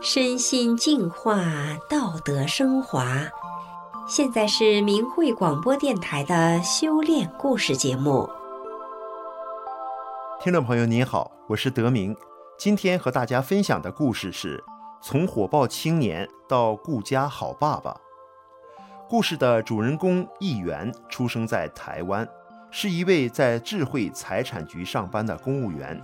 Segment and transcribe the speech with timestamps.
[0.00, 1.42] 身心净化，
[1.90, 3.04] 道德升华。
[4.06, 8.30] 现在是明慧广播电台的修炼故事节目。
[10.40, 12.16] 听众朋友您好，我是德明。
[12.56, 14.62] 今天和大家分享的故事是
[15.02, 18.00] 从火爆青年到顾家好爸爸。
[19.08, 22.26] 故事的主人公议员出生在台湾，
[22.70, 26.00] 是一位在智慧财产局上班的公务员。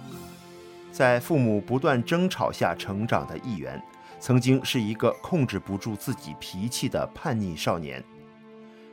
[0.94, 3.82] 在父母不断争吵下成长的一员，
[4.20, 8.00] 曾经是一个控制不住自己脾气的叛逆少年。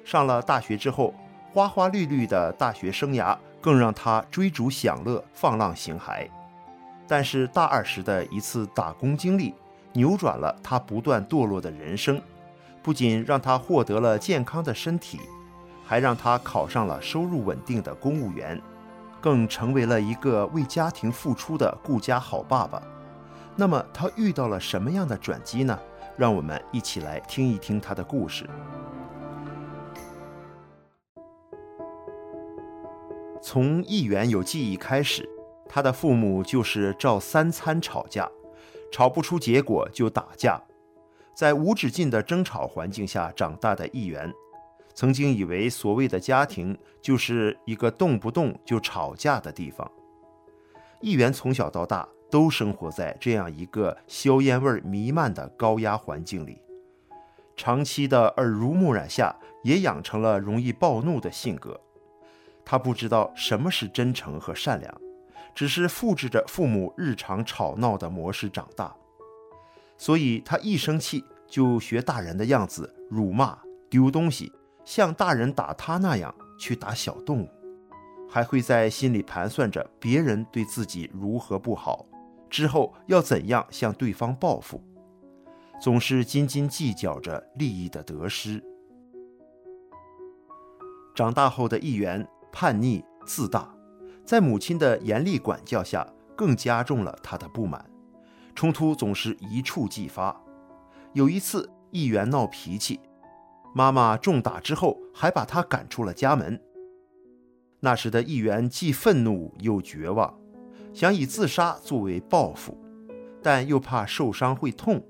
[0.03, 1.13] 上了大学之后，
[1.53, 6.27] 花花绿绿的大学生涯更让他追逐享乐、放浪形骸。
[7.07, 9.53] 但是大二时的一次打工经历，
[9.93, 12.19] 扭转了他不断堕落的人生，
[12.81, 15.19] 不仅让他获得了健康的身体，
[15.85, 18.59] 还让他考上了收入稳定的公务员。
[19.21, 22.81] 更成为了一个为家庭付出的顾家好爸爸。
[23.55, 25.79] 那么他遇到了什么样的转机呢？
[26.17, 28.49] 让我们一起来听一听他的故事。
[33.41, 35.27] 从议员有记忆开始，
[35.67, 38.29] 他的父母就是照三餐吵架，
[38.91, 40.61] 吵不出结果就打架，
[41.35, 44.31] 在无止境的争吵环境下长大的议员。
[44.93, 49.89] 曾经以为所谓的家庭就是一个动不动就吵架的地方。
[50.99, 56.61] 议员从小到大都生活在这样一个硝烟味弥漫的高压环境里，
[57.55, 61.79] 长期的耳濡目染下，也养成了容易暴怒的性格。
[62.63, 65.01] 他不知道什么是真诚和善良，
[65.55, 68.95] 只是复制着父母日常吵闹的模式长大。
[69.97, 73.57] 所以他一生气就学大人的样子，辱骂、
[73.89, 74.51] 丢东西。
[74.91, 77.49] 像大人打他那样去打小动物，
[78.29, 82.05] 还会在心里盘算着别人对自己如何不好，
[82.49, 84.83] 之后要怎样向对方报复，
[85.79, 88.61] 总是斤斤计较着利益的得失。
[91.15, 93.73] 长大后的议员叛逆自大，
[94.25, 96.05] 在母亲的严厉管教下，
[96.35, 97.89] 更加重了他的不满，
[98.53, 100.37] 冲突总是一触即发。
[101.13, 102.99] 有一次，议员闹脾气。
[103.73, 106.59] 妈妈重打之后，还把他赶出了家门。
[107.79, 110.37] 那时的议员既愤怒又绝望，
[110.93, 112.77] 想以自杀作为报复，
[113.41, 115.01] 但又怕受伤会痛，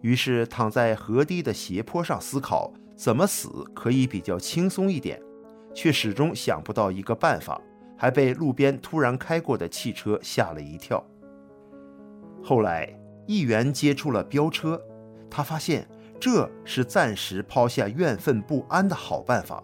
[0.00, 5.20] 于是躺在河堤的斜坡上思考怎么死可以比较轻松一点，
[5.74, 7.60] 却始终想不到一个办法，
[7.96, 11.04] 还被路边突然开过的汽车吓了一跳。
[12.42, 12.88] 后来，
[13.26, 14.80] 议员接触了飙车，
[15.30, 15.86] 他发现。
[16.22, 19.60] 这是暂时抛下怨愤不安的好办法。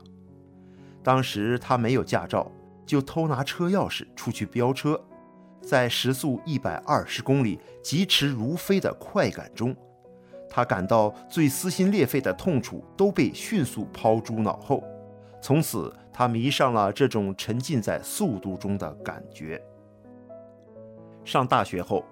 [1.04, 2.50] 当时他没有驾照，
[2.84, 5.00] 就偷拿车钥匙出去飙车，
[5.62, 9.72] 在时速一百二十公里、疾驰如飞的快感中，
[10.50, 14.82] 他感到最撕心裂肺的痛楚都被迅速抛诸脑后。
[15.40, 19.62] 从此，他迷上了这种沉浸在速度中的感觉。
[21.24, 22.04] 上大学后，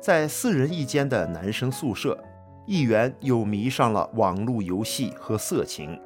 [0.00, 2.18] 在四人一间的男生宿舍。
[2.70, 6.00] 议员又迷上了网络游戏和色情，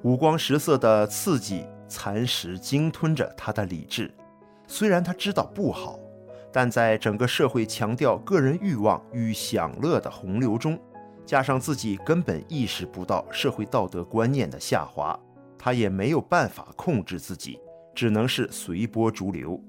[0.00, 4.10] 五光十色的刺激蚕食鲸吞着他的理智。
[4.66, 5.98] 虽然他知道不好，
[6.50, 10.80] 但在整个社会强调个人欲望与享乐的洪流中，
[11.26, 15.20] 加上自己根本意识不到社会道德观念的下滑，
[15.58, 17.60] 他也没有办法控制自己，
[17.94, 19.62] 只能是随波逐流。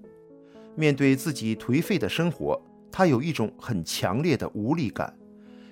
[0.75, 2.57] 面对自己颓废的生活，
[2.89, 5.13] 他有一种很强烈的无力感。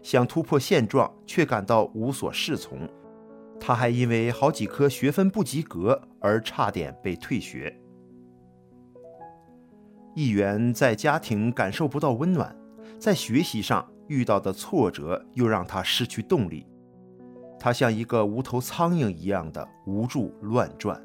[0.05, 2.87] 想突破现状，却感到无所适从。
[3.59, 7.75] 他还因为好几科学分不及格而差点被退学。
[10.13, 12.55] 议员在家庭感受不到温暖，
[12.99, 16.67] 在学习上遇到的挫折又让他失去动力。
[17.59, 21.03] 他像一个无头苍蝇一样的无助乱转，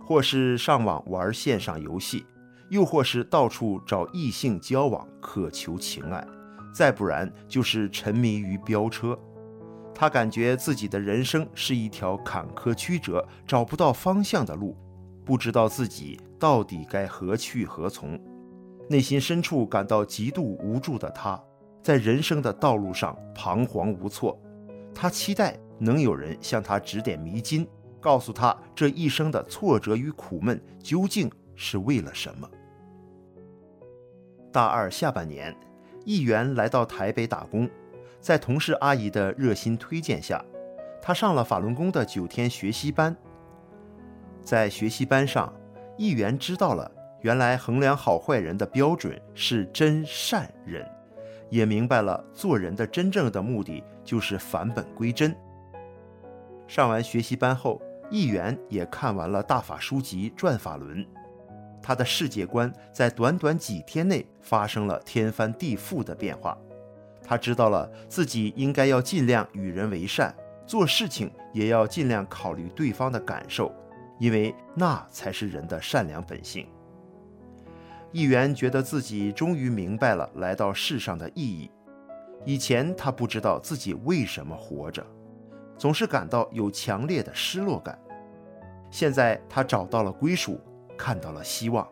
[0.00, 2.24] 或是上网玩线上游戏，
[2.70, 6.26] 又或是到处找异性交往，渴求情爱。
[6.72, 9.18] 再不然就是沉迷于飙车，
[9.94, 14.76] 他感觉自己的人生是一条坎坷曲折、找不到方向的路，
[15.24, 18.18] 不知道自己到底该何去何从。
[18.88, 21.40] 内心深处感到极度无助的他，
[21.82, 24.38] 在人生的道路上彷徨无措。
[24.94, 27.66] 他期待能有人向他指点迷津，
[28.00, 32.50] 告诉他这一生的挫折与苦闷究竟是为了什么。
[34.50, 35.54] 大二下半年。
[36.04, 37.68] 议员来到台北打工，
[38.20, 40.44] 在同事阿姨的热心推荐下，
[41.00, 43.16] 他上了法轮功的九天学习班。
[44.42, 45.52] 在学习班上，
[45.96, 46.90] 议员知道了
[47.20, 50.84] 原来衡量好坏人的标准是真善忍，
[51.48, 55.34] 也明白了做人的真正的目的就是返本归真。
[56.66, 61.04] 上完学习班后，议员也看完了大法书籍《转法轮》，
[61.82, 66.56] 他的世界观在短短几天内发生了天翻地覆的变化。
[67.24, 70.34] 他知道了自己应该要尽量与人为善，
[70.66, 73.74] 做事情也要尽量考虑对方的感受，
[74.18, 76.66] 因为那才是人的善良本性。
[78.12, 81.70] 议员觉得自己终于明白了来到世上的意义。
[82.44, 85.04] 以前他不知道自己为什么活着。
[85.78, 87.98] 总是感到有强烈的失落感。
[88.90, 90.60] 现在他找到了归属，
[91.02, 91.84] 看到了希望。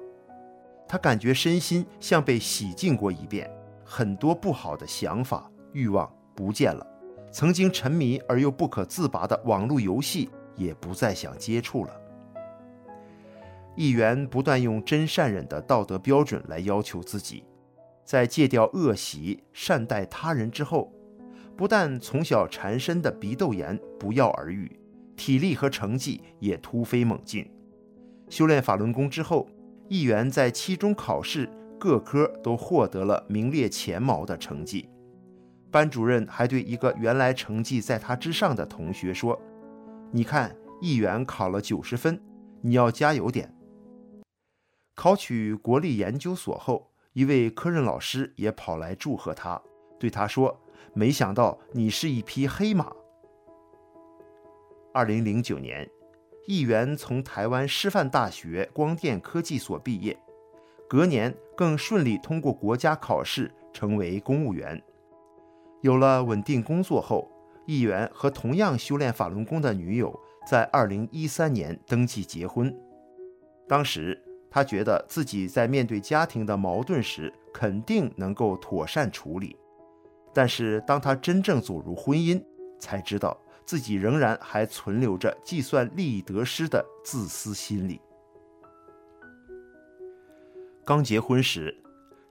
[0.86, 3.50] 他感觉身心像被洗净过一遍，
[3.84, 6.86] 很多不好的想法、欲望不见了。
[7.32, 12.00] 曾经沉迷而又不可自拔的网络游戏也不再想接触了。
[13.74, 17.42] 议员不断用真善忍的道德标准来要求自己，
[18.04, 20.92] 在戒掉恶习、善待他人之后。
[21.56, 24.80] 不但从小缠身的鼻窦炎不药而愈，
[25.16, 27.50] 体力和成绩也突飞猛进。
[28.30, 29.46] 修炼法轮功之后，
[29.88, 34.88] 议员在期中考试各科都获得了名列前茅的成绩。
[35.70, 39.38] 班主任还对一个原来成绩在他之上的同学说
[40.10, 42.18] ：“你看，议员考了九十分，
[42.62, 43.54] 你要加油点。”
[44.96, 49.60] 考取国立研究所后，一位科任老师也跑来祝贺他，
[49.98, 50.60] 对他说。
[50.92, 52.90] 没想到你是一匹黑马。
[54.92, 55.88] 二零零九年，
[56.46, 60.18] 议员从台湾师范大学光电科技所毕业，
[60.88, 64.82] 隔年更顺利通过国家考试，成为公务员。
[65.82, 67.30] 有了稳定工作后，
[67.66, 72.74] 议员和同样修炼法轮功的女友在二零一三年登记结婚。
[73.68, 74.20] 当时
[74.50, 79.56] 他觉得自己在面对家庭的矛盾时，肯定能够妥善处理。
[80.34, 82.42] 但是，当他真正走入婚姻，
[82.78, 83.36] 才知道
[83.70, 88.00] 自己仍然还存留着计算利益得失的自私心理。
[90.84, 91.80] 刚结婚时，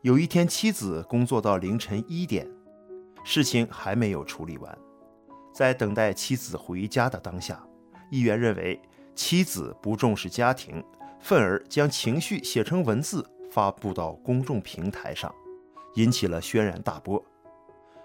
[0.01, 2.45] 有一天妻子工作到凌晨一点，
[3.23, 4.77] 事情还没有处理完。
[5.53, 7.65] 在等待妻子回家的当下，
[8.11, 8.77] 议员认为
[9.15, 10.83] 妻子不重视家庭，
[11.21, 15.33] 愤而将情绪写成文字发布到公众平台上，
[15.95, 17.25] 引起了轩然大波。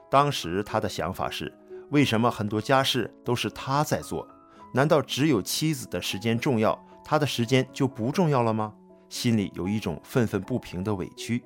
[0.08, 1.52] 当时他的想法是：
[1.94, 4.28] 为什么很多家事都是他在做？
[4.72, 8.74] 难道只有妻子的时间重要，他的时间就不重要了吗？
[9.08, 11.44] 心里有一种愤愤不平的委屈。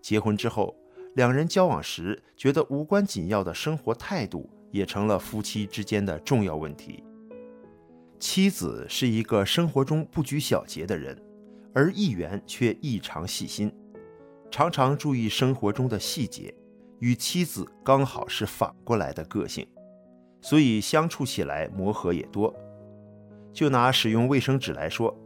[0.00, 0.76] 结婚之后，
[1.16, 7.02] 两人交往时觉得无关紧要的生活态度，也成了夫妻之间的重要问题。
[8.20, 11.20] 妻子是一个生活中不拘小节的人，
[11.74, 13.74] 而议员却异常细心，
[14.52, 16.54] 常常注意生活中的细节。
[17.00, 19.66] 与妻子刚好是反过来的个性，
[20.40, 22.54] 所以相处起来磨合也多。
[23.52, 25.16] 就拿使用卫生纸来说，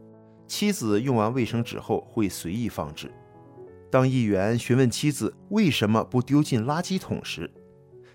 [0.47, 3.11] 妻子用完卫生纸后会随意放置。
[3.91, 7.51] 当议员询问妻子为什么不丢进垃圾桶时，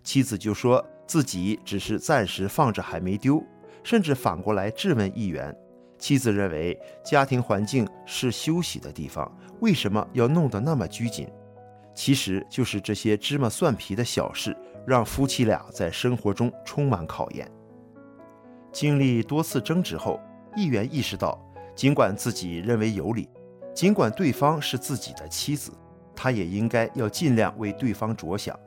[0.03, 3.43] 妻子就说自己只是暂时放着还没丢，
[3.83, 5.55] 甚至反过来质问议员：
[5.97, 9.31] 妻子认为家庭环境是休息的地方，
[9.61, 11.27] 为什么要弄得那么拘谨？
[11.93, 17.49] 其实就是这些芝麻蒜皮的小事，让夫妻俩在生活中充满考验。
[18.71, 20.19] 经历多次争执后，
[20.55, 21.39] 议员意识到，
[21.75, 23.29] 尽管自己认为有理，
[23.73, 25.71] 尽管对方是自己的妻子，
[26.15, 28.57] 他也应该要尽量为对方着想，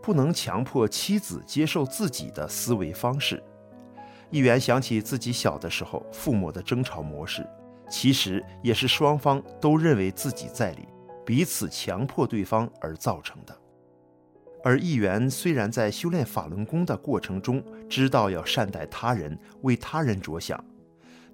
[0.00, 3.42] 不能强迫妻子接受自己的思维方式。
[4.30, 7.44] 议员想起自己小的时候父母的争吵模式，
[7.90, 10.86] 其实也是双方都认为自己在理。
[11.24, 13.56] 彼此强迫对方而造成的。
[14.62, 20.62] 而议员虽然在修炼法轮功的过程中知道要善待他人、为他人着想，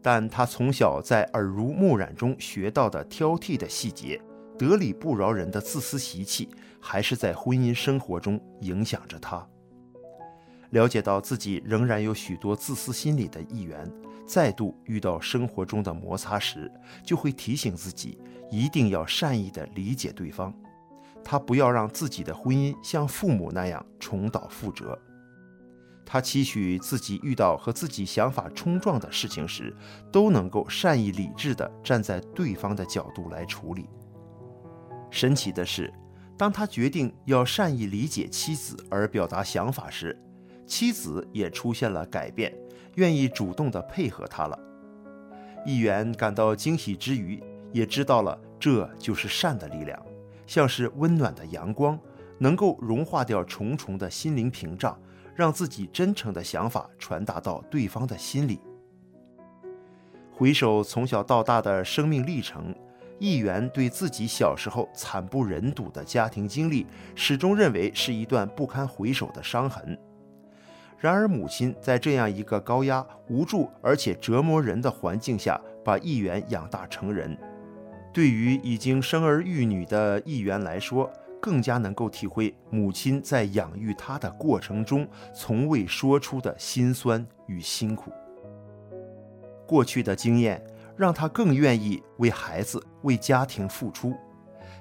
[0.00, 4.20] 但他从小在耳濡目染中学到的挑剔的细节、
[4.56, 6.48] 得理不饶人的自私习气，
[6.80, 9.44] 还是在婚姻生活中影响着他。
[10.70, 13.90] 了解到自己仍然有许多自私心理的议员，
[14.26, 16.70] 再度遇到生活中的摩擦时，
[17.04, 18.18] 就会提醒自己。
[18.50, 20.54] 一定要善意地理解对方，
[21.24, 24.96] 他不要让自己的婚姻像父母那样重蹈覆辙。
[26.04, 29.74] 他期许自己遇到和自己想法冲撞的事情时，
[30.12, 33.88] 都能够善意理智地站在对方的角度来处理。
[35.10, 35.92] 神奇的是，
[36.38, 40.16] 当他决定要善意理解妻子而表达想法时，
[40.64, 42.56] 妻子也出现了改变，
[42.96, 44.58] 愿意主动地配合他了。
[45.64, 50.00] 议员感到惊喜之余，也知道了，这就是善的力量，
[50.46, 51.98] 像是温暖的阳光，
[52.38, 54.96] 能够融化掉重重的心灵屏障，
[55.34, 58.60] 让自己真诚的想法传达到对方的心里。
[60.32, 62.74] 回首从小到大的生命历程，
[63.18, 69.98] 议员对自己小时候惨不忍睹的家庭经历，始终认为是一段不堪回首的伤痕。
[70.98, 77.36] 然而，母亲在这样一个高压、无助而且折磨人的环境下，把议员养大成人。
[78.12, 88.10] 对于已经生儿育女的议员来说，更加能够体会母亲在养育他的过程中从未说出的辛酸与辛苦。
[89.66, 90.64] 过去的经验
[90.96, 94.14] 让他更愿意为孩子、为家庭付出，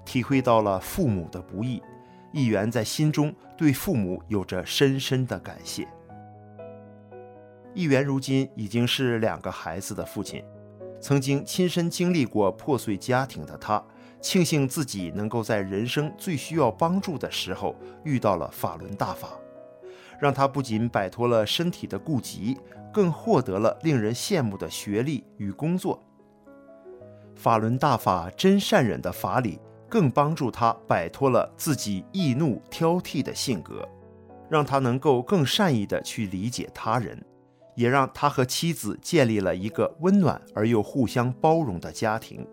[0.06, 1.84] 体会到了父母的不易。
[2.32, 5.86] 议员在心中对父母有着深深的感谢。
[7.76, 10.42] 议员如今已经是两个孩子的父亲，
[11.02, 13.84] 曾经亲身经历过破碎家庭的他，
[14.22, 19.28] 庆幸自己能够在人生最需要帮助的时候遇到了法轮大法，
[20.18, 22.58] 让他不仅摆脱了身体的痼疾，
[22.94, 26.02] 更获得了令人羡慕的学历与工作。
[27.36, 33.86] 法轮大法真善忍的法理，更帮助他摆脱了自己易怒挑剔的性格，
[34.50, 37.22] 让他能够更善意地去理解他人。
[37.76, 42.46] 也让他和妻子建立了一个温暖而又互相包容的家庭。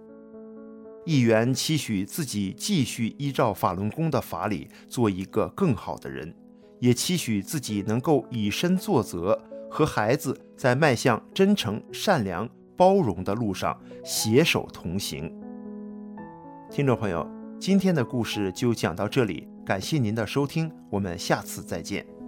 [1.04, 6.32] 议员期许自己继续依照法轮功的法理做一个更好的人，
[6.78, 9.36] 也期许自己能够以身作则，
[9.68, 15.32] 和孩子在迈向真诚、善良、包容的路上携手同行。
[16.70, 22.21] 听众朋友，今天的故事就讲到这里，感谢您的收听，我们下次再见。